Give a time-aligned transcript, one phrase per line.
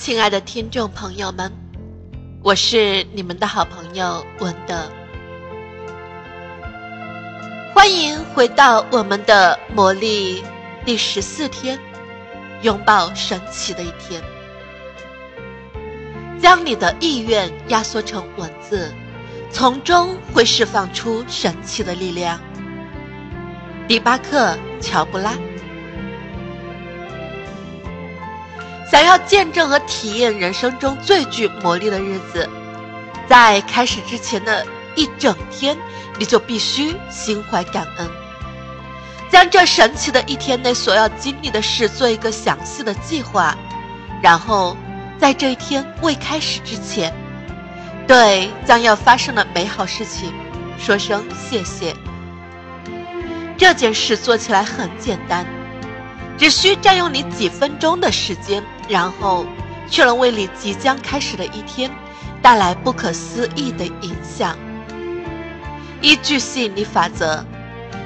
[0.00, 1.52] 亲爱的听众朋友们，
[2.42, 4.90] 我是你们的好朋友文德，
[7.74, 10.42] 欢迎回到我们的魔力
[10.86, 11.78] 第十四天，
[12.62, 14.22] 拥抱神奇的一天。
[16.40, 18.90] 将你的意愿压缩成文字，
[19.52, 22.40] 从中会释放出神奇的力量。
[23.86, 25.34] 迪巴克·乔布拉。
[28.90, 32.48] 想要见证和体验人生中最具魔力的日子，
[33.28, 35.78] 在开始之前的一整天，
[36.18, 38.10] 你就必须心怀感恩，
[39.30, 43.56] 将这神奇的一天内所要经历的事做一个详细的计划，
[44.20, 44.76] 然后
[45.20, 47.14] 在这一天未开始之前，
[48.08, 50.32] 对将要发生的美好事情
[50.78, 51.94] 说声谢谢。
[53.56, 55.46] 这件事做起来很简单。
[56.36, 59.46] 只需占用你几分钟的时间，然后
[59.88, 61.90] 却能为你即将开始的一天
[62.42, 64.56] 带来不可思议的影响。
[66.02, 67.44] 依据吸引力法则，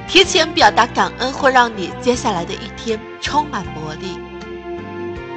[0.06, 4.18] 提前表达感恩会让你接下来的一天充满魔力。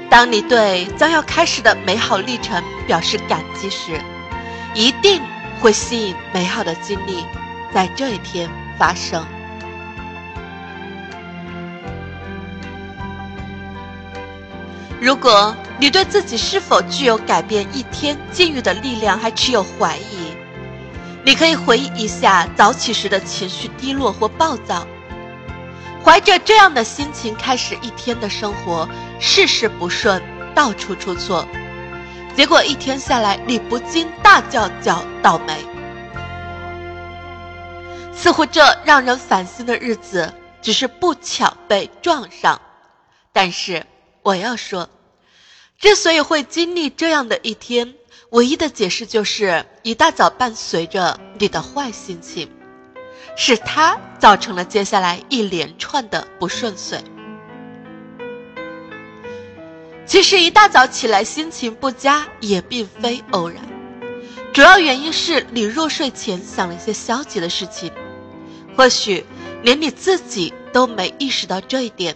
[0.10, 4.02] 当你对将要开始的美好历程表示感激时，
[4.74, 5.22] 一定
[5.62, 7.24] 会吸引美好的经历
[7.74, 9.26] 在这一天发生。
[15.00, 20.34] 如果你对自己是否具有改变一天境遇的力量还持有怀疑，
[21.24, 24.88] 你可以回忆一下早起时的情绪低落或暴躁，
[26.04, 30.20] 怀着这样的心情开始一天的生活，事事不顺，
[30.56, 31.46] 到处出错，
[32.36, 35.54] 结果一天下来你不禁大叫叫倒霉。
[38.16, 42.60] 似乎这让人烦心的日子只是不巧被撞上，
[43.32, 43.86] 但是。
[44.28, 44.90] 我要说，
[45.80, 47.94] 之所以会经历这样的一天，
[48.32, 52.52] 唯一的解释就是一大早伴随着你的坏心情，
[53.38, 57.02] 是他造成了接下来一连串的不顺遂。
[60.06, 63.64] 其实一大早起来心情不佳也并非偶然，
[64.52, 67.94] 主要原因是你入睡前想了一些消极的事情，
[68.76, 69.26] 或许
[69.64, 72.14] 连你自己都没意识到这一点。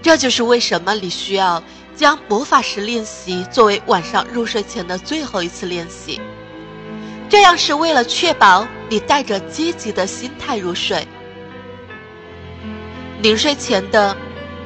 [0.00, 1.62] 这就是为什么你需要
[1.96, 6.20] 将魔法石练习作为晚上入睡前的最后一次练习，
[7.28, 11.06] 这样是为了确保你带着积极的心态入睡。
[13.20, 14.16] 临睡前的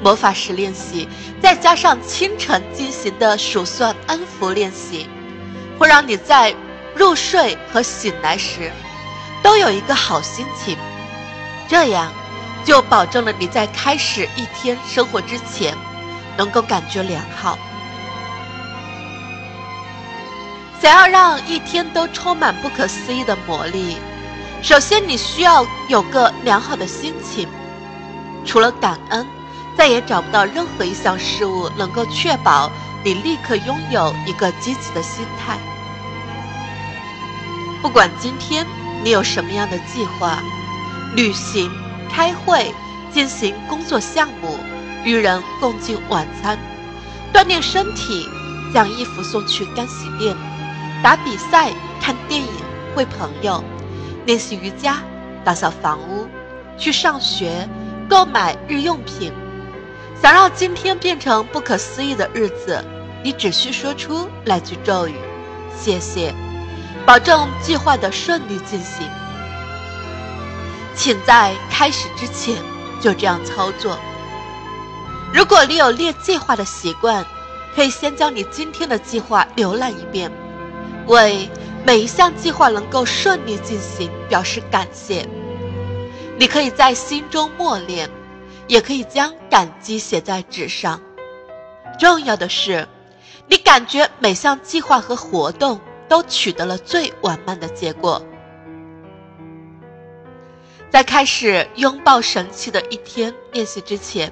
[0.02, 1.08] 魔法石练习，
[1.40, 5.08] 再加上清晨进行的数算恩福练习，
[5.78, 6.54] 会让你在
[6.94, 8.70] 入睡和醒来时
[9.42, 10.76] 都有一个好心情。
[11.66, 12.12] 这样。
[12.64, 15.76] 就保证了你在开始一天生活之前，
[16.36, 17.58] 能够感觉良好。
[20.80, 23.96] 想要让一天都充满不可思议的魔力，
[24.62, 27.48] 首先你需要有个良好的心情。
[28.44, 29.26] 除了感恩，
[29.76, 32.70] 再也找不到任何一项事物能够确保
[33.04, 35.56] 你立刻拥有一个积极的心态。
[37.80, 38.66] 不管今天
[39.04, 40.38] 你有什么样的计划，
[41.14, 41.70] 旅行。
[42.12, 42.72] 开会，
[43.10, 44.58] 进行工作项目，
[45.02, 46.58] 与人共进晚餐，
[47.32, 48.28] 锻炼身体，
[48.72, 50.36] 将衣服送去干洗店，
[51.02, 52.48] 打比赛，看电影，
[52.94, 53.64] 会朋友，
[54.26, 54.98] 练习瑜伽，
[55.42, 56.28] 打扫房屋，
[56.76, 57.66] 去上学，
[58.08, 59.32] 购买日用品。
[60.20, 62.84] 想让今天变成不可思议的日子，
[63.24, 65.14] 你只需说出那句咒语
[65.76, 66.32] ：“谢谢”，
[67.04, 69.04] 保证计划的顺利进行。
[70.94, 72.56] 请在开始之前
[73.00, 73.98] 就这样操作。
[75.32, 77.24] 如果你有列计划的习惯，
[77.74, 80.30] 可以先将你今天的计划浏览一遍，
[81.06, 81.48] 为
[81.84, 85.26] 每一项计划能够顺利进行表示感谢。
[86.38, 88.10] 你可以在心中默念，
[88.66, 91.00] 也可以将感激写在纸上。
[91.98, 92.86] 重要的是，
[93.46, 98.22] 你感觉每项计划和活动都取得了最完满的结果。
[100.92, 104.30] 在开始拥抱神奇的一天练习之前，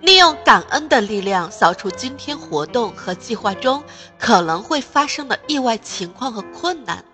[0.00, 3.82] 利用感恩的力量扫除今天活动和计划中
[4.16, 7.04] 可能会发生的意外情况和困难。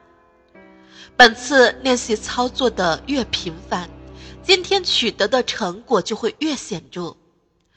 [1.16, 3.88] 本次练习操作的越频繁，
[4.43, 7.16] 今天取得的成果就会越显著。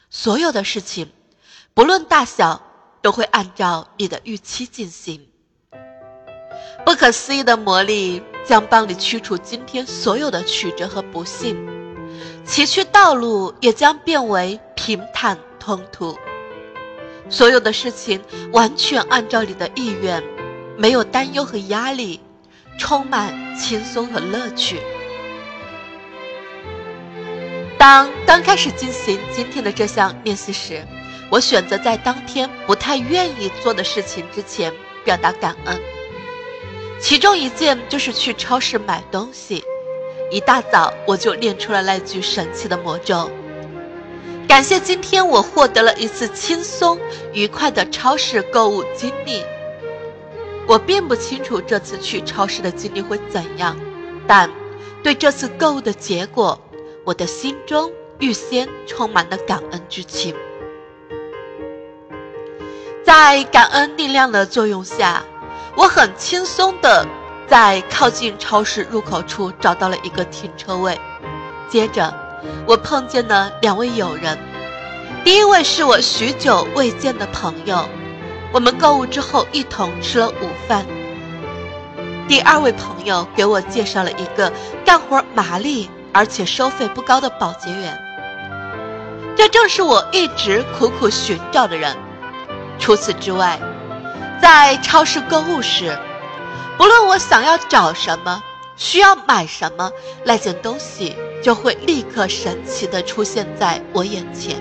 [0.10, 1.10] 所有的事情，
[1.74, 2.62] 不论大小，
[3.02, 5.26] 都会按照你的预期进行。
[6.86, 8.22] 不可思议的魔力。
[8.46, 11.58] 将帮你驱除今天所有的曲折和不幸，
[12.46, 16.18] 崎岖道路也将变为平坦通途。
[17.28, 18.22] 所有的事情
[18.54, 20.24] 完全按照你的意愿，
[20.78, 22.22] 没有担忧和压力，
[22.78, 24.80] 充满轻松和乐趣。
[27.80, 30.86] 当刚开始进行今天的这项练习时，
[31.32, 34.72] 我选择在当天不太愿意做的事情之前
[35.04, 35.95] 表达感恩。
[37.06, 39.64] 其中一件就是去超市买东西。
[40.32, 43.30] 一大早我就练出了那句神奇的魔咒。
[44.48, 47.00] 感谢今天我获得了一次轻松
[47.32, 49.44] 愉快的超市购物经历。
[50.68, 53.78] 我并不清楚这次去超市的经历会怎样，
[54.26, 54.50] 但
[55.04, 56.60] 对这次购物的结果，
[57.04, 60.34] 我的心中预先充满了感恩之情。
[63.04, 65.24] 在感恩力量的作用下，
[65.76, 67.06] 我很轻松的
[67.48, 71.00] 在靠近超市入口处找到了一个停车位。
[71.70, 72.14] 接着，
[72.66, 74.38] 我碰见了两位友人。
[75.24, 77.90] 第一位是我许久未见的朋友，
[78.52, 80.86] 我们购物之后一同吃了午饭。
[82.28, 84.52] 第二位朋友给我介绍了一个
[84.84, 88.00] 干活麻利而且收费不高的保洁员。
[89.36, 91.96] 这正是我一直苦苦寻找的人。
[92.80, 93.60] 除此之外，
[94.42, 95.98] 在超市购物时，
[96.78, 98.44] 不论我想要找什么、
[98.76, 99.92] 需要买什么，
[100.24, 104.56] 那件东西就会立刻神奇地出现在我眼前。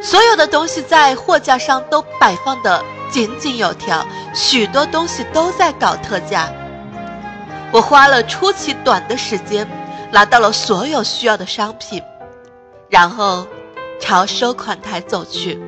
[0.00, 6.48] 所有的东西在货架上都摆放的井井有条，许多东西都在搞特价。
[7.72, 9.66] 我花了出奇短的时间，
[10.12, 12.02] 拿到了所有需要的商品，
[12.88, 13.46] 然后
[14.00, 15.60] 朝收款台走去。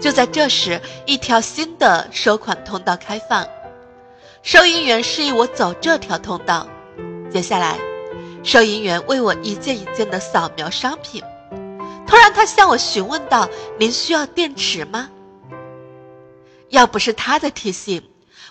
[0.00, 3.46] 就在这时，一条新的收款通道开放，
[4.42, 6.68] 收银员示意我走这条通道。
[7.30, 7.78] 接下来，
[8.44, 11.22] 收银员为我一件一件的扫描商品。
[12.06, 13.48] 突然，他向我询问道
[13.78, 15.10] ：“您需要电池吗？”
[16.70, 18.02] 要不是他的提醒，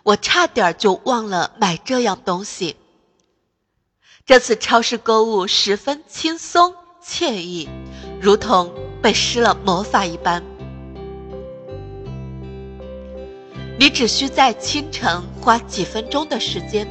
[0.03, 2.75] 我差点就忘了买这样东西。
[4.25, 7.69] 这次超市购物十分轻松惬意，
[8.19, 10.43] 如同被施了魔法一般。
[13.79, 16.87] 你只需在清晨花几分钟的时间，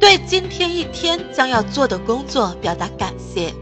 [0.00, 3.52] 对今天一天将要做的工作表达感谢，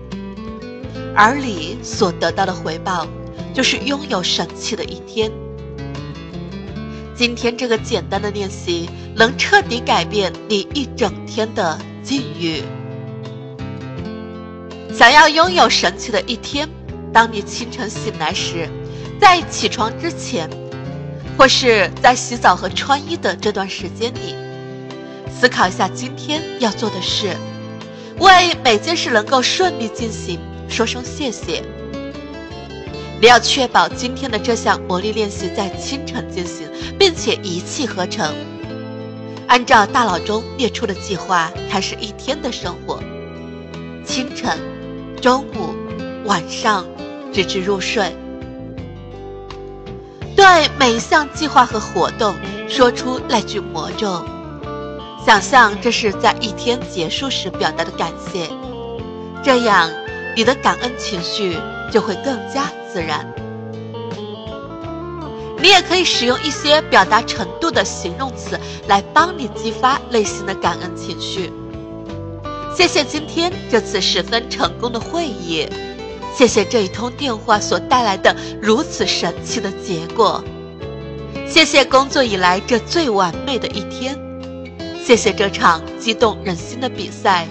[1.13, 3.05] 而你所得到的回报，
[3.53, 5.31] 就是拥有神奇的一天。
[7.17, 12.63] 今天这个简单的练习，能彻底改变你一整天的境遇。
[14.95, 16.69] 想要拥有神奇的一天，
[17.13, 18.69] 当你清晨醒来时，
[19.21, 20.49] 在起床之前。
[21.37, 24.35] 或是在洗澡和穿衣的这段时间里，
[25.31, 27.35] 思考一下今天要做的事，
[28.19, 30.39] 为每件事能够顺利进行
[30.69, 31.63] 说声谢谢。
[33.21, 36.69] 你要确保今天的这项魔力练习在清晨进行，
[36.99, 38.35] 并且一气呵成，
[39.47, 42.99] 按照大脑中列出的计划开始一天的生活。
[44.07, 44.59] 清晨、
[45.21, 45.75] 中午、
[46.25, 46.87] 晚上，
[47.33, 48.15] 直至入睡。
[50.41, 52.35] 对每一项计划和活动
[52.67, 54.25] 说出那句魔咒，
[55.27, 58.49] 想象这是在一天结束时表达的感谢，
[59.45, 59.91] 这样
[60.35, 61.59] 你的感恩情绪
[61.93, 63.31] 就会更加自然。
[65.59, 71.53] 你也可以使用一些表达程度的形容词来帮你激发内心的感恩情绪。
[72.75, 75.69] 谢谢今天这次十分成功的会议。
[76.41, 80.43] 谢谢这一通电话所带来的如此神奇的结果，
[81.47, 84.19] 谢谢工作以来这最完美的一天，
[85.05, 87.47] 谢谢这场激动人心的比赛，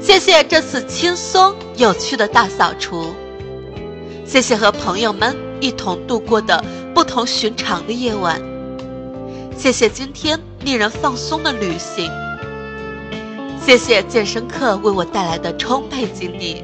[0.00, 3.12] 谢谢这次轻松有趣的大扫除，
[4.24, 8.40] 谢谢和朋友们一同度过的不同寻常的夜晚，
[9.58, 12.08] 谢谢今天令人放松的旅行，
[13.60, 16.62] 谢谢健身课为我带来的充沛精力。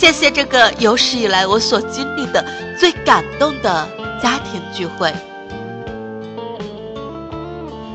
[0.00, 2.42] 谢谢这个有史以来我所经历的
[2.78, 3.86] 最感动的
[4.22, 5.12] 家庭聚会。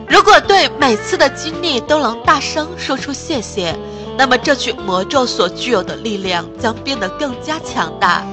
[0.08, 3.76] 如果对每次的经历都能大声说出谢谢，
[4.20, 8.24] 那么这句魔咒所具有的力量将变得更加强大。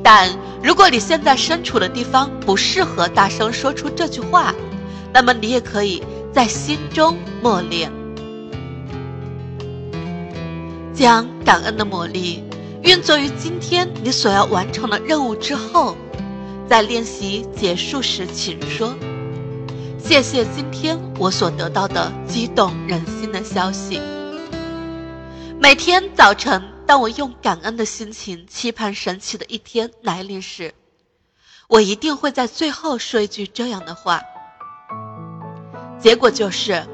[0.00, 0.30] 但
[0.62, 4.54] 如果你现在身处的地方不适合大声说出这句话，
[5.12, 6.00] 那么你也可以
[6.32, 7.90] 在心中默念，
[10.94, 12.44] 将感恩的魔力。
[12.82, 15.96] 运作于今天你所要完成的任务之后，
[16.68, 18.94] 在练习结束时，请说
[19.98, 24.00] ：“谢谢今天我所得到的激动人心的消息。”
[25.60, 30.72] 每天早晨当我用感恩的心情期盼神奇的一天来临时，
[31.66, 34.22] 我一定会在最后说一句这样的话。
[36.00, 36.86] 结果就是，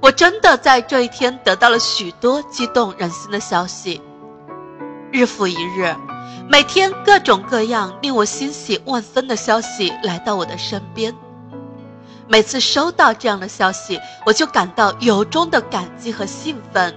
[0.00, 4.00] 我真的在这一天得到了许多激动人心的消息。
[5.12, 5.92] 日复一日，
[6.48, 11.12] 每天各种各样令我欣喜万分的消息来到我的身边。
[12.28, 16.94] 每次收到这样的消息，我就感到由衷的感激和兴奋，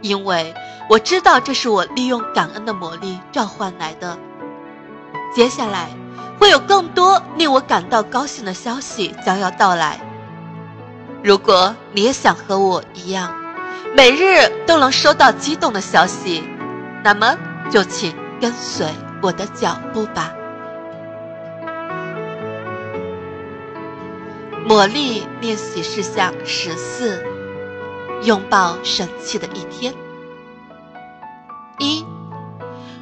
[0.00, 0.54] 因为
[0.88, 4.16] 我知道这是我利用感恩的魔力召唤来的。
[5.34, 5.88] 接下来，
[6.38, 9.98] 会有更多令我感到高兴的消息将要到来。
[11.24, 13.34] 如果你也想和我一样，
[13.96, 16.44] 每日都能收到激动的消息，
[17.04, 17.36] 那么
[17.70, 18.86] 就请跟随
[19.22, 20.34] 我的脚步吧。
[24.66, 27.22] 魔力练习事项十四：
[28.22, 29.92] 拥抱神奇的一天。
[31.78, 32.02] 一、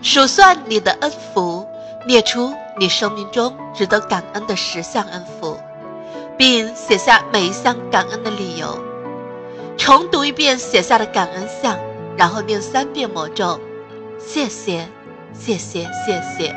[0.03, 1.65] 数算你的恩福，
[2.05, 5.57] 列出你生命中值得感恩的十项恩福。
[6.37, 8.77] 并写下每一项感恩的理由，
[9.77, 11.79] 重读一遍写下的感恩项，
[12.17, 13.61] 然后念三遍魔咒：
[14.25, 14.89] 谢谢，
[15.33, 16.55] 谢谢，谢谢。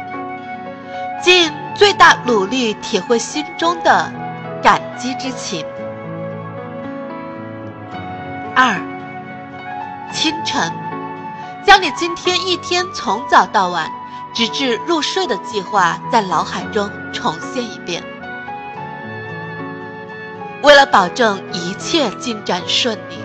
[1.22, 4.12] 尽最大努力体会心中的
[4.62, 5.66] 感激之情。
[8.56, 8.80] 二，
[10.14, 10.72] 清晨，
[11.66, 13.90] 将你今天一天从早到晚，
[14.34, 18.04] 直至入睡的计划在脑海中重现一遍。
[20.64, 23.18] 为了保证一切进展顺利，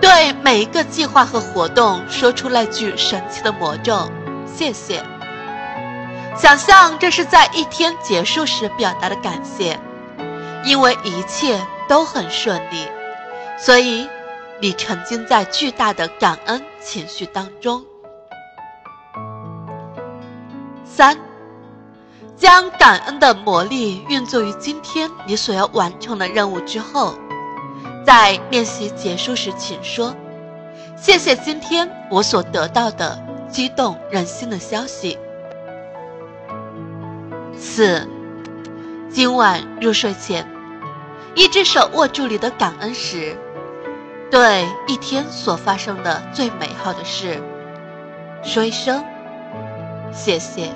[0.00, 4.10] 对每一个计划和活动说出那句神奇的魔咒
[4.46, 5.04] “谢谢”。
[6.36, 9.78] 想象这是在一天结束时表达的感谢，
[10.64, 12.88] 因为一切都很顺利，
[13.58, 14.08] 所以
[14.60, 17.84] 你沉浸在巨大的感恩情绪当中。
[20.84, 21.16] 三。
[22.36, 27.14] 将感恩的魔力运作于今天你所要完成的任务之后，
[28.10, 30.16] 在练习结束时，请说
[30.98, 35.16] ：“谢谢今天我所得到的激动人心的消息。”
[37.56, 38.04] 四，
[39.08, 40.44] 今晚入睡前，
[41.36, 43.36] 一只手握住你的感恩时，
[44.28, 47.40] 对一天所发生的最美好的事，
[48.42, 49.04] 说一声
[50.12, 50.72] ：“谢谢。”